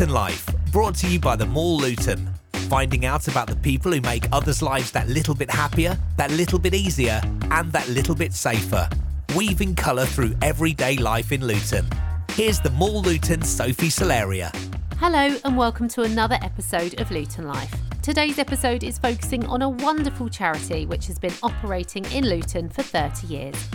[0.00, 2.30] Luton Life, brought to you by the Mall Luton.
[2.70, 6.58] Finding out about the people who make others' lives that little bit happier, that little
[6.58, 8.88] bit easier, and that little bit safer.
[9.36, 11.86] Weaving colour through everyday life in Luton.
[12.30, 14.50] Here's the Mall Luton Sophie Solaria.
[14.96, 17.74] Hello, and welcome to another episode of Luton Life.
[18.00, 22.82] Today's episode is focusing on a wonderful charity which has been operating in Luton for
[22.82, 23.68] 30 years.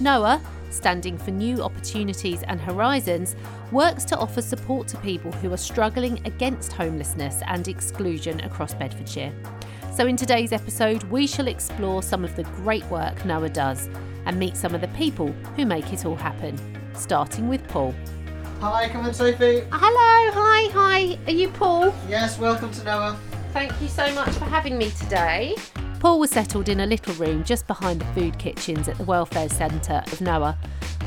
[0.00, 0.40] NOAH,
[0.70, 3.36] standing for New Opportunities and Horizons,
[3.72, 9.32] works to offer support to people who are struggling against homelessness and exclusion across Bedfordshire.
[9.94, 13.88] So, in today's episode, we shall explore some of the great work NOAH does
[14.26, 16.56] and meet some of the people who make it all happen,
[16.94, 17.94] starting with Paul.
[18.60, 19.64] Hi, come in, Sophie.
[19.70, 21.18] Hello, hi, hi.
[21.26, 21.94] Are you Paul?
[22.08, 23.16] Yes, welcome to NOAH.
[23.52, 25.56] Thank you so much for having me today.
[26.00, 29.48] Paul was settled in a little room just behind the food kitchens at the Welfare
[29.48, 30.54] Centre of NOAH.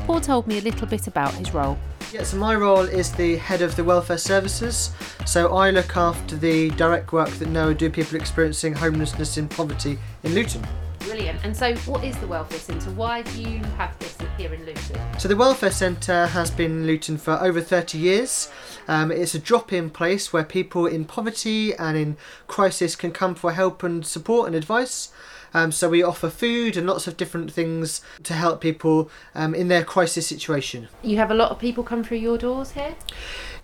[0.06, 1.78] Paul told me a little bit about his role.
[2.12, 4.90] Yeah, so my role is the head of the welfare services.
[5.24, 9.98] So I look after the direct work that NOAH do people experiencing homelessness and poverty
[10.24, 10.62] in Luton.
[11.04, 11.40] Brilliant.
[11.44, 12.90] And so, what is the Welfare Centre?
[12.90, 14.98] Why do you have this here in Luton?
[15.18, 18.50] So the Welfare Centre has been in Luton for over 30 years.
[18.88, 23.52] Um, it's a drop-in place where people in poverty and in crisis can come for
[23.52, 25.10] help and support and advice.
[25.54, 29.68] Um, so we offer food and lots of different things to help people um, in
[29.68, 30.88] their crisis situation.
[31.02, 32.94] You have a lot of people come through your doors here?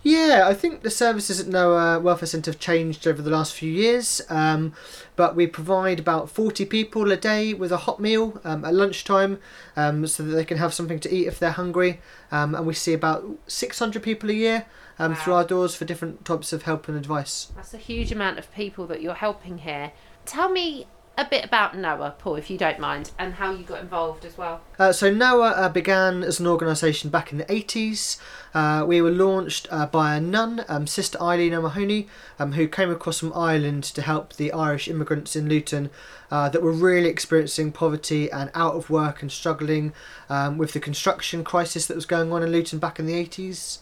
[0.01, 3.69] Yeah, I think the services at NOAH Welfare Centre have changed over the last few
[3.69, 4.73] years, um,
[5.17, 9.39] but we provide about 40 people a day with a hot meal um, at lunchtime
[9.75, 11.99] um, so that they can have something to eat if they're hungry.
[12.31, 14.65] Um, and we see about 600 people a year
[14.99, 15.17] um, Wow.
[15.17, 17.51] through our doors for different types of help and advice.
[17.55, 19.91] That's a huge amount of people that you're helping here.
[20.25, 20.87] Tell me
[21.19, 24.37] a bit about NOAH, Paul, if you don't mind, and how you got involved as
[24.37, 24.61] well.
[24.79, 28.17] Uh, so NOAH uh, began as an organisation back in the 80s.
[28.53, 32.07] Uh, we were launched uh, by a nun, um, Sister Eileen O'Mahony,
[32.39, 35.89] um, who came across from Ireland to help the Irish immigrants in Luton
[36.31, 39.91] uh, that were really experiencing poverty and out of work and struggling
[40.29, 43.79] um, with the construction crisis that was going on in Luton back in the 80s.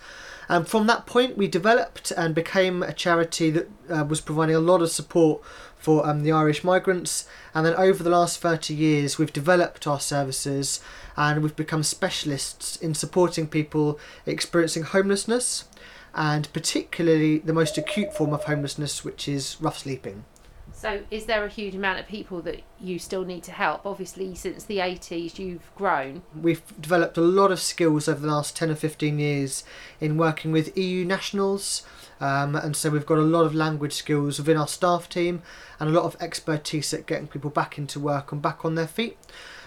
[0.49, 4.59] And from that point, we developed and became a charity that uh, was providing a
[4.59, 5.41] lot of support
[5.77, 7.27] for um, the Irish migrants.
[7.53, 10.79] And then over the last 30 years, we've developed our services
[11.15, 15.65] and we've become specialists in supporting people experiencing homelessness
[16.13, 20.23] and particularly the most acute form of homelessness, which is rough sleeping.
[20.77, 23.83] So, is there a huge amount of people that you still need to help?
[23.83, 26.21] Obviously, since the 80s, you've grown.
[26.39, 29.63] We've developed a lot of skills over the last 10 or 15 years
[29.99, 31.81] in working with EU nationals.
[32.21, 35.41] Um, and so we've got a lot of language skills within our staff team
[35.79, 38.87] and a lot of expertise at getting people back into work and back on their
[38.87, 39.17] feet.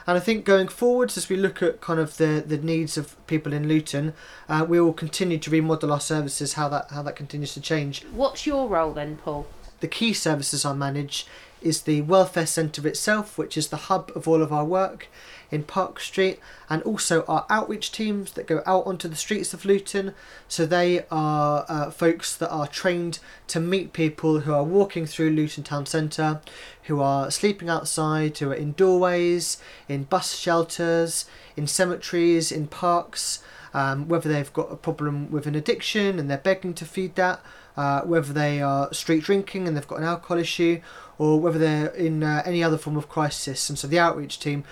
[0.07, 3.17] And I think going forwards, as we look at kind of the, the needs of
[3.27, 4.15] people in Luton,
[4.49, 8.05] uh, we will continue to remodel our services, how that how that continues to change.
[8.13, 9.47] What's your role then, Paul?
[9.81, 11.27] The key services I manage
[11.63, 15.09] is the welfare centre itself, which is the hub of all of our work
[15.51, 19.65] in Park Street, and also our outreach teams that go out onto the streets of
[19.65, 20.15] Luton.
[20.49, 23.19] So they are uh, folks that are trained
[23.49, 26.41] to meet people who are walking through Luton Town Centre,
[26.85, 29.59] who are sleeping outside, who are in doorways,
[29.89, 31.27] in bus shelters,
[31.57, 33.43] in cemeteries, in parks.
[33.73, 37.41] Um, whether they've got a problem with an addiction and they're begging to feed that,
[37.77, 40.81] uh, whether they are street drinking and they've got an alcohol issue,
[41.19, 43.69] or whether they're in uh, any other form of crisis.
[43.69, 44.65] And so the outreach team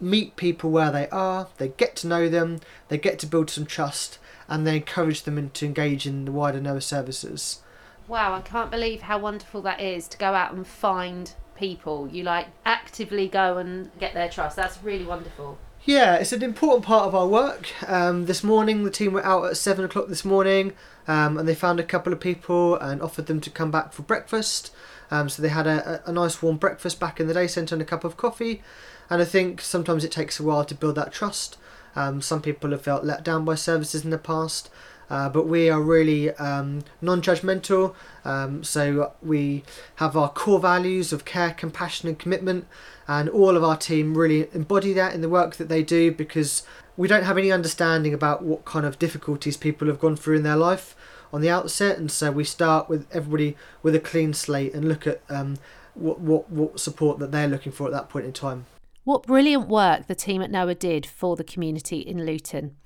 [0.00, 3.66] meet people where they are, they get to know them, they get to build some
[3.66, 4.18] trust,
[4.48, 7.60] and they encourage them to engage in the wider NOAH services.
[8.08, 12.08] Wow, I can't believe how wonderful that is to go out and find people.
[12.10, 14.56] You like actively go and get their trust.
[14.56, 15.58] That's really wonderful.
[15.84, 17.72] Yeah, it's an important part of our work.
[17.90, 20.74] Um, this morning, the team were out at seven o'clock this morning,
[21.08, 24.02] um, and they found a couple of people and offered them to come back for
[24.02, 24.72] breakfast.
[25.10, 27.82] Um, so they had a, a nice warm breakfast back in the day centre and
[27.82, 28.62] a cup of coffee.
[29.10, 31.58] And I think sometimes it takes a while to build that trust.
[31.96, 34.70] Um, some people have felt let down by services in the past,
[35.10, 37.94] uh, but we are really um, non-judgmental.
[38.24, 39.64] Um, so we
[39.96, 42.66] have our core values of care, compassion, and commitment,
[43.06, 46.62] and all of our team really embody that in the work that they do because
[46.96, 50.42] we don't have any understanding about what kind of difficulties people have gone through in
[50.42, 50.94] their life
[51.32, 55.06] on the outset, and so we start with everybody with a clean slate and look
[55.06, 55.56] at um,
[55.94, 58.66] what, what what support that they're looking for at that point in time.
[59.04, 62.76] What brilliant work the team at NOAH did for the community in Luton.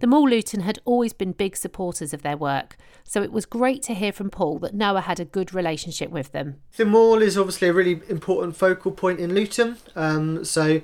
[0.00, 3.82] The Mall Luton had always been big supporters of their work, so it was great
[3.82, 6.56] to hear from Paul that Noah had a good relationship with them.
[6.78, 9.76] The mall is obviously a really important focal point in Luton.
[9.94, 10.80] Um, so,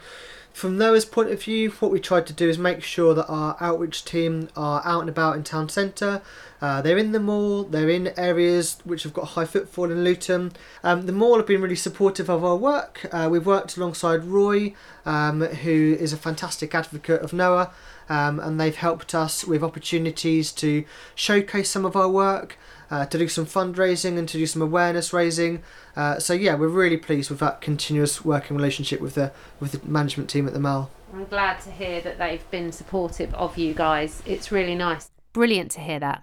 [0.52, 3.56] from Noah's point of view, what we tried to do is make sure that our
[3.58, 6.20] outreach team are out and about in town centre.
[6.60, 10.52] Uh, they're in the mall, they're in areas which have got high footfall in Luton.
[10.82, 13.06] Um, the mall have been really supportive of our work.
[13.12, 14.74] Uh, we've worked alongside Roy,
[15.06, 17.72] um, who is a fantastic advocate of Noah,
[18.08, 22.58] um, and they've helped us with opportunities to showcase some of our work.
[22.88, 25.60] Uh, to do some fundraising and to do some awareness raising.
[25.96, 29.84] Uh, so yeah, we're really pleased with that continuous working relationship with the with the
[29.84, 30.88] management team at the Mall.
[31.12, 34.22] I'm glad to hear that they've been supportive of you guys.
[34.24, 35.10] It's really nice.
[35.32, 36.22] Brilliant to hear that.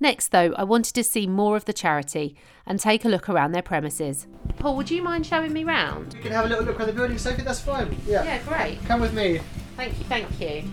[0.00, 2.34] Next, though, I wanted to see more of the charity
[2.66, 4.26] and take a look around their premises.
[4.58, 6.14] Paul, would you mind showing me round?
[6.14, 7.42] You can have a little look around the building, Sophie.
[7.42, 7.96] That's fine.
[8.06, 8.24] Yeah.
[8.24, 8.84] Yeah, great.
[8.86, 9.40] Come with me.
[9.76, 10.64] Thank you, thank you.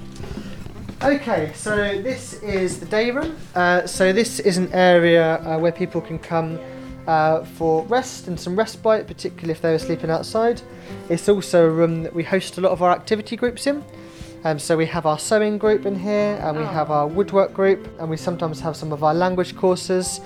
[1.02, 3.38] Okay, so this is the day room.
[3.56, 6.60] Uh, so this is an area uh, where people can come
[7.08, 10.62] uh, for rest and some respite, particularly if they were sleeping outside.
[11.08, 13.82] It's also a room that we host a lot of our activity groups in.
[14.44, 17.88] Um, so we have our sewing group in here, and we have our woodwork group,
[18.02, 20.20] and we sometimes have some of our language courses.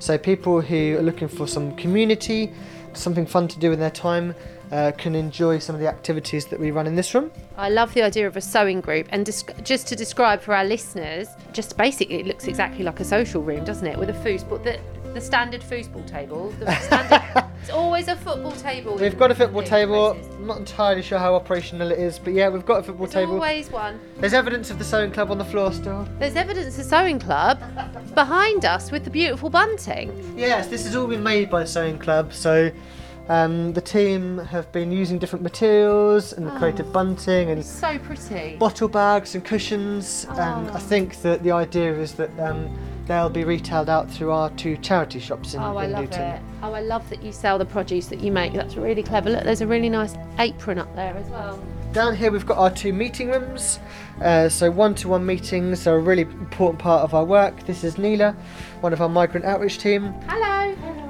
[0.00, 2.52] So people who are looking for some community,
[2.94, 4.34] something fun to do in their time,
[4.72, 7.30] uh, can enjoy some of the activities that we run in this room.
[7.56, 11.28] I love the idea of a sewing group, and just to describe for our listeners,
[11.52, 13.98] just basically it looks exactly like a social room, doesn't it?
[13.98, 14.78] With a foosball, the
[15.14, 16.50] the standard foosball table.
[16.60, 18.96] The standard, it's always a football table.
[18.96, 20.12] We've got a football table.
[20.12, 20.34] places.
[20.34, 23.24] I'm not entirely sure how operational it is, but yeah, we've got a football There's
[23.24, 23.32] table.
[23.32, 23.98] always one.
[24.18, 26.06] There's evidence of the sewing club on the floor still.
[26.18, 27.58] There's evidence of the sewing club
[28.14, 30.34] behind us with the beautiful bunting.
[30.36, 32.70] Yes, this has all been made by the Sewing Club, so
[33.28, 38.56] um, the team have been using different materials and created bunting and So pretty.
[38.56, 42.68] bottle bags and cushions, and I think that the idea is that um,
[43.06, 46.20] they'll be retailed out through our two charity shops in, Oh, I in love Luton.
[46.22, 46.42] it.
[46.62, 48.52] Oh, I love that you sell the produce that you make.
[48.52, 49.30] That's really clever.
[49.30, 51.62] Look, there's a really nice apron up there as well.
[51.92, 53.78] Down here we've got our two meeting rooms.
[54.20, 57.64] Uh, so one-to-one meetings are a really important part of our work.
[57.66, 58.36] This is Neela,
[58.80, 60.12] one of our migrant outreach team.
[60.28, 60.74] Hello.
[60.74, 61.05] Hello.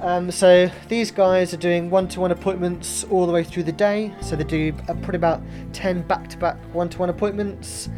[0.00, 4.14] Um, so these guys are doing one-to-one appointments all the way through the day.
[4.20, 5.40] So they do uh, probably about
[5.72, 7.88] 10 back-to-back one-to-one appointments.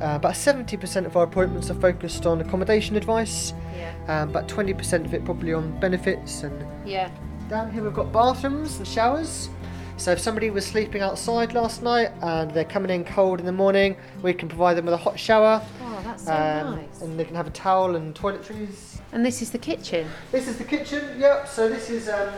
[0.00, 3.52] Uh, about 70% of our appointments are focused on accommodation advice.
[3.76, 3.92] Yeah.
[4.22, 7.10] Um, about 20% of it probably on benefits and Yeah.
[7.48, 9.50] down here we've got bathrooms and showers.
[9.96, 13.52] So if somebody was sleeping outside last night and they're coming in cold in the
[13.52, 15.60] morning, we can provide them with a hot shower.
[15.82, 17.00] Oh, that's so um, nice.
[17.02, 18.97] And they can have a towel and toiletries.
[19.12, 20.06] And this is the kitchen.
[20.32, 21.48] This is the kitchen, yep.
[21.48, 22.32] So this is um,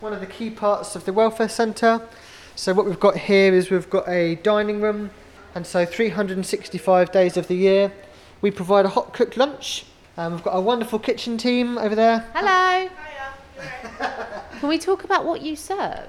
[0.00, 2.00] one of the key parts of the welfare centre.
[2.56, 5.10] So what we've got here is we've got a dining room,
[5.54, 7.92] and so 365 days of the year,
[8.40, 9.84] we provide a hot cooked lunch.
[10.16, 12.26] Um, we've got a wonderful kitchen team over there.
[12.34, 12.88] Hello.
[14.60, 16.08] Can we talk about what you serve?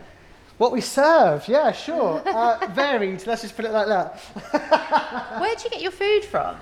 [0.57, 2.21] What we serve, yeah, sure.
[2.25, 4.19] Uh, varied, let's just put it like that.
[5.39, 6.57] Where do you get your food from?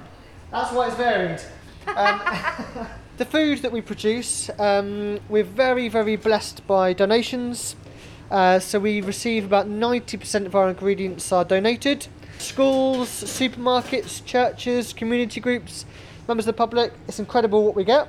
[0.52, 1.42] That's why it's varied.
[1.96, 7.76] Um, the food that we produce, um, we're very, very blessed by donations.
[8.30, 12.08] Uh, so we receive about 90% of our ingredients are donated.
[12.38, 15.86] Schools, supermarkets, churches, community groups,
[16.28, 18.08] members of the public, it's incredible what we get.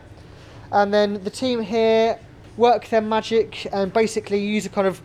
[0.70, 2.18] And then the team here
[2.58, 5.00] work their magic and basically use a kind of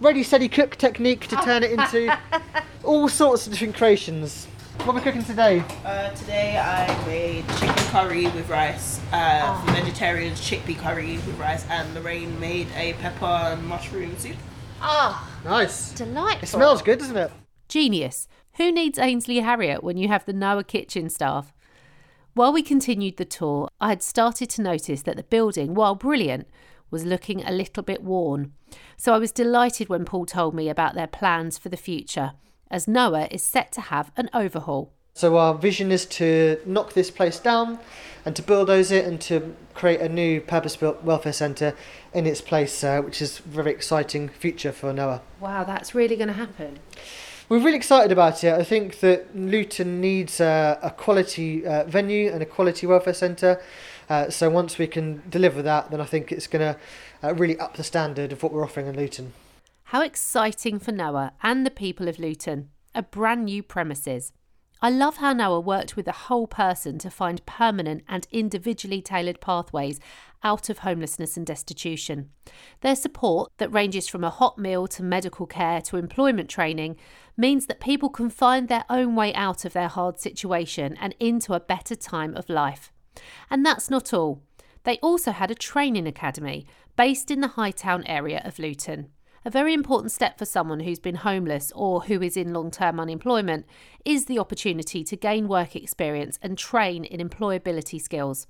[0.00, 2.18] ready, steady cook technique to turn it into
[2.82, 4.48] all sorts of different creations.
[4.84, 5.64] What are we cooking today?
[5.84, 11.66] Uh, today I made chicken curry with rice, uh, for vegetarians chickpea curry with rice,
[11.68, 14.36] and Lorraine made a pepper and mushroom soup.
[14.80, 15.90] Ah, Nice.
[15.92, 16.44] delightful.
[16.44, 17.32] It smells good, doesn't it?
[17.68, 18.28] Genius.
[18.58, 21.52] Who needs Ainsley Harriott when you have the Noah kitchen staff?
[22.34, 26.46] While we continued the tour, I had started to notice that the building, while brilliant,
[26.92, 28.52] was looking a little bit worn.
[28.96, 32.32] So I was delighted when Paul told me about their plans for the future,
[32.70, 34.92] as Noah is set to have an overhaul.
[35.14, 37.78] So our vision is to knock this place down
[38.26, 41.74] and to bulldoze it and to create a new purpose-built welfare centre
[42.12, 45.22] in its place, uh, which is a very exciting future for Noah.
[45.40, 46.80] Wow, that's really going to happen.
[47.48, 48.52] We're really excited about it.
[48.52, 53.62] I think that Luton needs a, a quality uh, venue and a quality welfare centre.
[54.10, 56.78] Uh, so once we can deliver that, then I think it's going to
[57.26, 59.32] uh, really up the standard of what we're offering in Luton.
[59.90, 62.70] How exciting for Noah and the people of Luton.
[62.92, 64.32] A brand new premises.
[64.82, 69.40] I love how Noah worked with the whole person to find permanent and individually tailored
[69.40, 70.00] pathways
[70.42, 72.30] out of homelessness and destitution.
[72.80, 76.96] Their support, that ranges from a hot meal to medical care to employment training,
[77.36, 81.54] means that people can find their own way out of their hard situation and into
[81.54, 82.92] a better time of life.
[83.48, 84.42] And that's not all.
[84.82, 86.66] They also had a training academy
[86.96, 89.10] based in the Hightown area of Luton.
[89.46, 92.98] A very important step for someone who's been homeless or who is in long term
[92.98, 93.64] unemployment
[94.04, 98.48] is the opportunity to gain work experience and train in employability skills.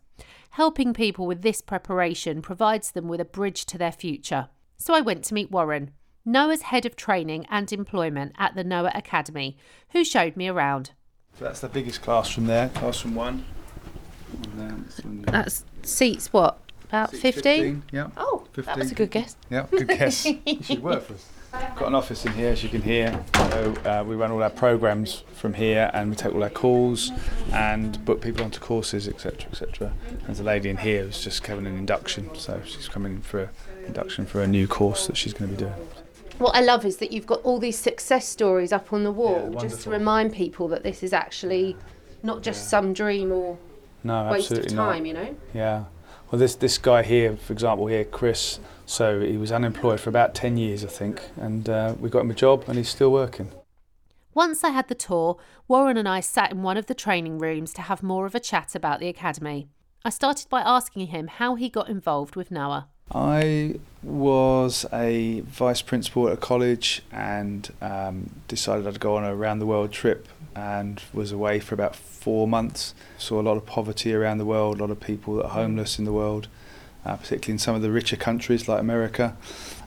[0.52, 4.48] Helping people with this preparation provides them with a bridge to their future.
[4.78, 5.90] So I went to meet Warren,
[6.24, 9.58] Noah's head of training and employment at the Noah Academy,
[9.90, 10.92] who showed me around.
[11.38, 13.44] So that's the biggest classroom there, classroom one.
[15.26, 16.58] That's seats what?
[16.88, 17.82] About 15?
[17.92, 18.08] Yeah.
[18.16, 19.36] Oh, that was a good guess.
[19.50, 20.24] Yeah, good guess.
[20.46, 21.28] you should work for us.
[21.76, 23.18] Got an office in here, as you can hear.
[23.34, 27.10] So uh, we run all our programs from here, and we take all our calls
[27.52, 29.92] and book people onto courses, etc., etc.
[30.26, 33.50] There's a lady in here who's just having an induction, so she's coming for an
[33.86, 35.88] induction for a new course that she's going to be doing.
[36.38, 39.50] What I love is that you've got all these success stories up on the wall,
[39.54, 41.74] Yeah, just to remind people that this is actually
[42.22, 42.68] not just Yeah.
[42.68, 43.56] some dream or
[44.04, 45.06] No, waste of time, not.
[45.06, 45.36] you know.
[45.54, 45.84] Yeah.
[46.30, 48.58] Well, this this guy here, for example, here, Chris.
[48.84, 52.30] So he was unemployed for about ten years, I think, and uh, we got him
[52.30, 53.50] a job, and he's still working.
[54.34, 57.72] Once I had the tour, Warren and I sat in one of the training rooms
[57.72, 59.68] to have more of a chat about the academy.
[60.04, 62.88] I started by asking him how he got involved with Noah.
[63.14, 69.34] I was a vice principal at a college and um, decided I'd go on a
[69.34, 72.94] round the world trip and was away for about four months.
[73.18, 75.98] Saw a lot of poverty around the world, a lot of people that are homeless
[75.98, 76.48] in the world,
[77.04, 79.36] uh, particularly in some of the richer countries like America.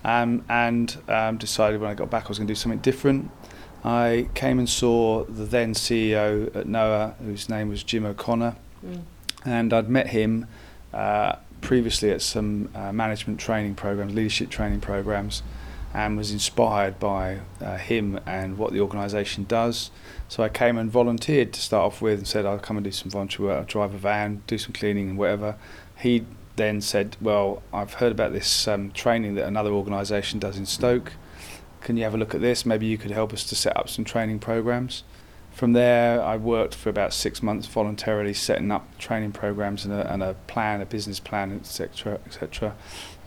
[0.03, 3.31] Um, and um, decided when I got back I was going to do something different.
[3.83, 8.55] I came and saw the then CEO at NOAH, whose name was Jim O'Connor,
[9.45, 10.47] and I'd met him
[10.93, 15.43] uh, previously at some uh, management training programs, leadership training programs,
[15.93, 19.91] and was inspired by uh, him and what the organisation does.
[20.27, 22.91] So I came and volunteered to start off with and said I'll come and do
[22.91, 25.55] some voluntary work, I'll drive a van, do some cleaning and whatever.
[25.97, 26.25] He
[26.55, 31.13] then said, Well, I've heard about this um, training that another organisation does in Stoke.
[31.81, 32.65] Can you have a look at this?
[32.65, 35.03] Maybe you could help us to set up some training programs.
[35.59, 40.09] From there, I worked for about six months voluntarily setting up training programs and a,
[40.09, 42.77] and a plan, a business plan, etc., etc.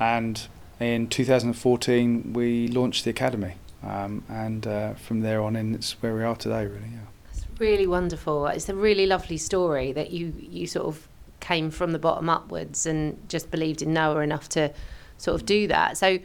[0.01, 0.41] And
[0.81, 6.15] in 2014, we launched the academy, um, and uh, from there on in, it's where
[6.15, 6.89] we are today, really.
[6.91, 7.01] Yeah.
[7.35, 8.47] It's really wonderful.
[8.47, 11.07] It's a really lovely story that you you sort of
[11.41, 14.73] came from the bottom upwards and just believed in Noah enough to
[15.19, 15.99] sort of do that.
[15.99, 16.19] So,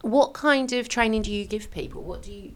[0.00, 2.02] what kind of training do you give people?
[2.02, 2.52] What do you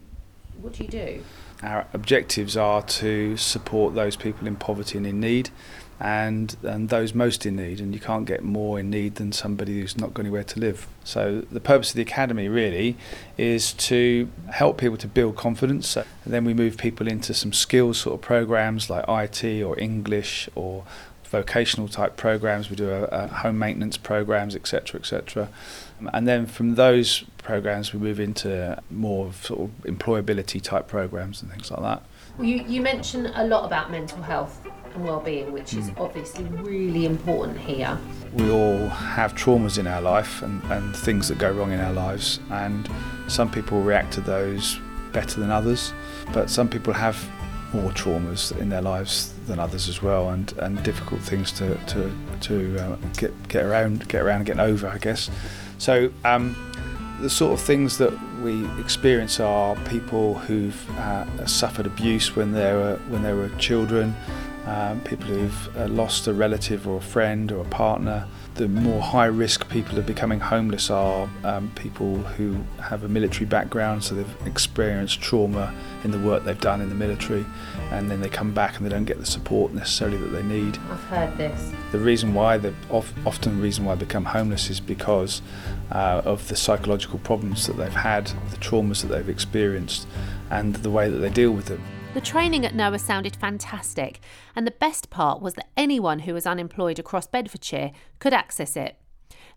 [0.63, 1.23] what do you do?
[1.63, 5.51] Our objectives are to support those people in poverty and in need,
[5.99, 7.81] and and those most in need.
[7.81, 10.87] And you can't get more in need than somebody who's not got anywhere to live.
[11.05, 12.97] So the purpose of the academy really
[13.39, 15.89] is to help people to build confidence.
[15.89, 20.51] So then we move people into some skills sort of programs like IT or English
[20.55, 20.85] or
[21.27, 22.71] vocational type programs.
[22.71, 25.49] We do a, a home maintenance programs, etc., etc.
[26.13, 31.43] And then from those programs, we move into more of sort of employability type programs
[31.43, 32.03] and things like that.
[32.37, 36.01] Well, you you mentioned a lot about mental health and well-being, which is hmm.
[36.01, 37.99] obviously really important here.
[38.35, 41.93] We all have traumas in our life and, and things that go wrong in our
[41.93, 42.89] lives, and
[43.29, 44.79] some people react to those
[45.13, 45.93] better than others,
[46.33, 47.17] but some people have
[47.73, 52.13] more traumas in their lives than others as well, and, and difficult things to to,
[52.41, 55.31] to uh, get get around get around and get over, I guess.
[55.79, 56.57] So um,
[57.21, 62.73] the sort of things that we experience are people who've uh, suffered abuse when they
[62.73, 64.15] were when they were children,
[64.67, 68.27] um, people who've uh, lost a relative or a friend or a partner.
[68.57, 73.45] The more high risk people of becoming homeless are um, people who have a military
[73.45, 77.45] background, so they've experienced trauma in the work they've done in the military,
[77.91, 80.79] and then they come back and they don't get the support necessarily that they need.
[80.91, 81.71] I've heard this.
[81.93, 85.43] The reason why they of, often the reason why they become homeless is because
[85.93, 90.07] uh, of the psychological problems that they've had, the traumas that they've experienced,
[90.51, 91.83] and the way that they deal with them.
[92.17, 94.21] The training at NOAH sounded fantastic,
[94.55, 98.97] and the best part was that anyone who was unemployed across Bedfordshire could access it.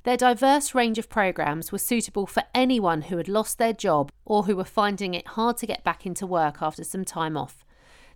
[0.03, 4.43] Their diverse range of programmes was suitable for anyone who had lost their job or
[4.43, 7.63] who were finding it hard to get back into work after some time off.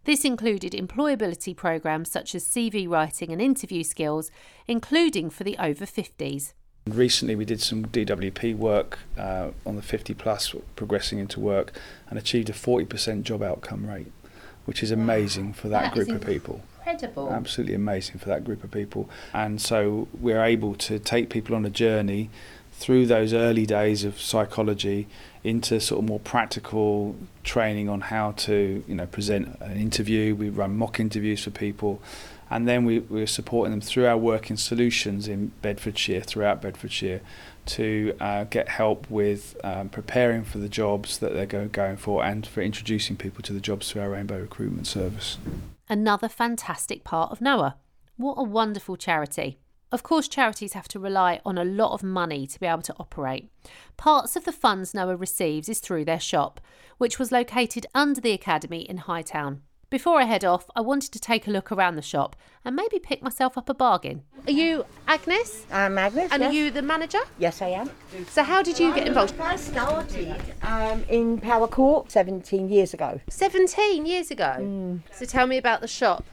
[0.03, 4.29] This included employability programmes such as CV writing and interview skills,
[4.67, 6.51] including for the over 50s.
[6.85, 11.71] Recently, we did some DWP work uh, on the 50 plus, progressing into work,
[12.09, 14.11] and achieved a 40% job outcome rate.
[14.65, 16.61] Which is amazing for that, That group of people.
[16.85, 17.31] Incredible.
[17.31, 19.09] Absolutely amazing for that group of people.
[19.33, 22.29] And so we're able to take people on a journey
[22.73, 25.07] through those early days of psychology
[25.43, 30.35] into sort of more practical training on how to, you know, present an interview.
[30.35, 32.01] We run mock interviews for people.
[32.53, 37.21] And then we, we're supporting them through our work in solutions in Bedfordshire, throughout Bedfordshire,
[37.65, 42.23] to uh, get help with um, preparing for the jobs that they're go- going for
[42.23, 45.39] and for introducing people to the jobs through our Rainbow Recruitment Service.
[45.89, 47.77] Another fantastic part of Noah.
[48.17, 49.57] What a wonderful charity.
[49.91, 52.95] Of course, charities have to rely on a lot of money to be able to
[52.99, 53.49] operate.
[53.97, 56.61] Parts of the funds Noah receives is through their shop,
[56.99, 59.63] which was located under the Academy in Hightown.
[59.93, 62.35] Before I head off, I wanted to take a look around the shop
[62.65, 64.23] and maybe pick myself up a bargain.
[64.47, 65.67] Are you Agnes?
[65.71, 66.31] I'm Agnes.
[66.31, 66.49] And yes.
[66.49, 67.19] are you the manager?
[67.37, 67.91] Yes, I am.
[68.27, 69.39] So, how did you get involved?
[69.39, 73.21] I started um, in Power Court 17 years ago.
[73.29, 74.99] 17 years ago.
[75.11, 76.25] So, tell me about the shop.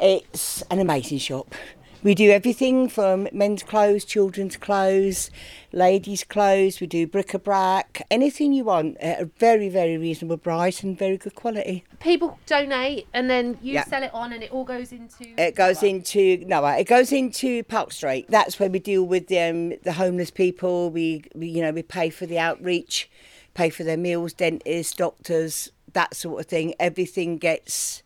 [0.00, 1.54] It's an amazing shop.
[2.00, 5.32] We do everything from men's clothes, children's clothes,
[5.72, 6.80] ladies' clothes.
[6.80, 11.34] We do bric-a-brac, anything you want at a very, very reasonable price and very good
[11.34, 11.84] quality.
[11.98, 13.84] People donate and then you Yeah.
[13.84, 15.34] sell it on and it all goes into.
[15.36, 18.26] It goes into no, it goes into Park Street.
[18.28, 20.90] That's where we deal with um, the homeless people.
[20.90, 23.10] We, we, you know, we pay for the outreach,
[23.54, 26.74] pay for their meals, dentists, doctors, that sort of thing.
[26.78, 28.04] Everything gets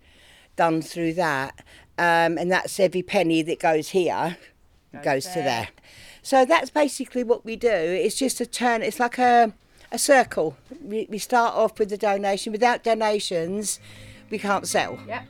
[0.56, 1.64] done through that,
[1.98, 4.36] um, and that's every penny that goes here
[5.02, 5.68] goes to there.
[6.22, 7.68] So that's basically what we do.
[7.68, 8.82] It's just a turn.
[8.82, 9.52] It's like a
[9.90, 10.56] a circle.
[10.82, 12.52] We, we start off with the donation.
[12.52, 13.78] Without donations,
[14.30, 14.98] we can't sell.
[15.06, 15.24] Yeah.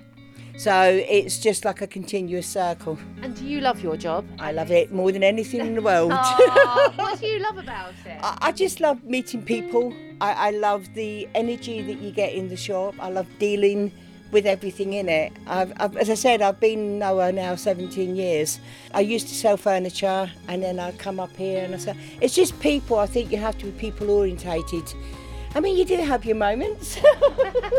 [0.57, 2.99] So it's just like a continuous circle.
[3.23, 4.27] And do you love your job?
[4.39, 6.13] I love it more than anything in the world.
[6.13, 8.19] What do you love about it?
[8.23, 9.95] I, I just love meeting people.
[10.21, 12.95] I, I love the energy that you get in the shop.
[13.01, 13.93] I love dealing
[14.33, 15.33] with everything in it.
[15.47, 18.59] I've, I've, as I said, I've been Noah now 17 years.
[18.95, 22.35] I used to sell furniture and then I'd come up here and I said, it's
[22.35, 22.99] just people.
[22.99, 24.93] I think you have to be people orientated.
[25.55, 26.99] I mean, you do have your moments,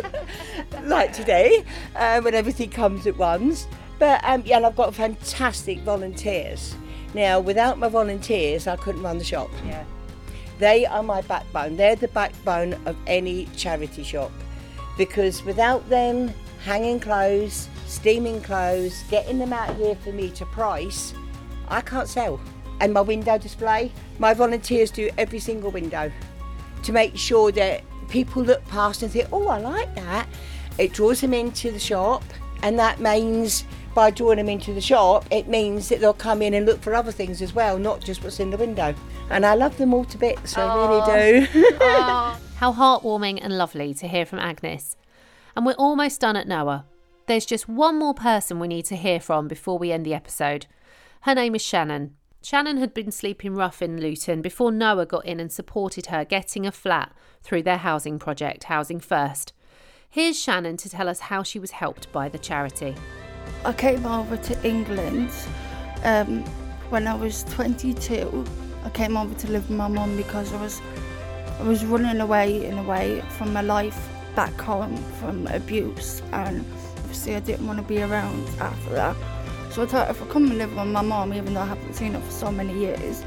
[0.84, 3.68] like today, uh, when everything comes at once.
[3.98, 6.76] But um, yeah, and I've got fantastic volunteers.
[7.16, 9.50] Now, without my volunteers, I couldn't run the shop.
[9.66, 9.84] Yeah.
[10.60, 11.78] They are my backbone.
[11.78, 14.32] They're the backbone of any charity shop
[14.98, 16.32] because without them
[16.64, 21.14] hanging clothes, steaming clothes, getting them out here for me to price,
[21.68, 22.40] I can't sell.
[22.80, 26.12] And my window display, my volunteers do every single window
[26.84, 30.28] to make sure that people look past and think, oh, I like that.
[30.78, 32.24] It draws them into the shop,
[32.62, 36.56] and that means by drawing them into the shop, it means that they'll come in
[36.56, 38.96] and look for other things as well, not just what's in the window.
[39.30, 41.78] And I love them all to bits, I really do.
[42.56, 44.96] How heartwarming and lovely to hear from Agnes.
[45.56, 46.86] And we're almost done at Noah.
[47.28, 50.66] There's just one more person we need to hear from before we end the episode.
[51.22, 52.16] Her name is Shannon.
[52.42, 56.66] Shannon had been sleeping rough in Luton before Noah got in and supported her getting
[56.66, 59.54] a flat through their housing project, Housing First.
[60.10, 62.96] Here's Shannon to tell us how she was helped by the charity.
[63.64, 65.32] I came over to England
[66.04, 66.44] um,
[66.90, 68.44] when I was 22.
[68.84, 70.82] I came over to live with my mum because I was
[71.60, 76.66] I was running away in a way from my life back home from abuse, and
[76.98, 79.16] obviously I didn't want to be around after that.
[79.72, 81.94] So I thought if I come and live with my mum, even though I haven't
[81.94, 83.24] seen her for so many years.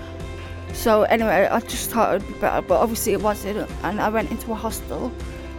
[0.72, 4.08] So anyway, I just thought it would be better, but obviously it wasn't, and I
[4.08, 5.12] went into a hostel.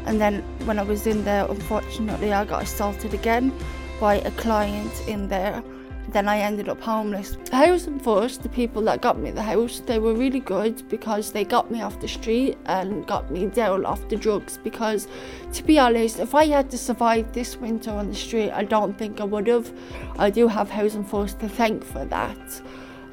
[0.06, 3.52] And then when I was in there, unfortunately, I got assaulted again
[4.00, 5.62] by a client in there.
[6.10, 7.38] Then I ended up homeless.
[7.52, 11.44] Housing First, the people that got me the house, they were really good because they
[11.44, 14.58] got me off the street and got me down off the drugs.
[14.58, 15.08] Because,
[15.54, 18.98] to be honest, if I had to survive this winter on the street, I don't
[18.98, 19.72] think I would have.
[20.18, 22.62] I do have Housing First to thank for that.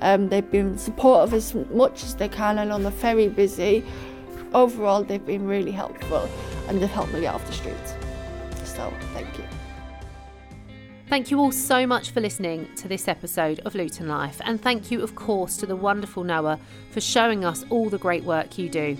[0.00, 3.84] Um, they've been supportive as much as they can, and on they're very busy.
[4.52, 6.28] Overall, they've been really helpful
[6.68, 7.94] and they've helped me get off the streets.
[8.64, 9.44] So, thank you.
[11.08, 14.90] Thank you all so much for listening to this episode of Luton Life, and thank
[14.90, 16.58] you, of course, to the wonderful Noah
[16.90, 18.96] for showing us all the great work you do.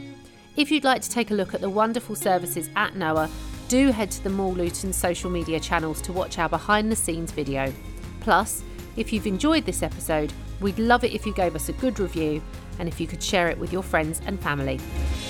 [0.57, 3.31] If you'd like to take a look at the wonderful services at Noah,
[3.69, 7.33] do head to the Mall Luton social media channels to watch our behind the scenes
[7.33, 7.73] video.
[8.21, 8.62] Plus,
[8.97, 12.43] if you've enjoyed this episode, we'd love it if you gave us a good review
[12.79, 14.79] and if you could share it with your friends and family.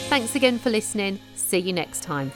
[0.08, 1.20] Thanks again for listening.
[1.34, 2.32] See you next time.